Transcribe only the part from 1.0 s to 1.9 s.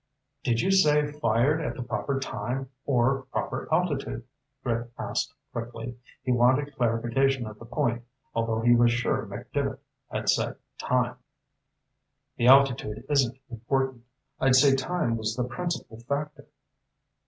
fired at the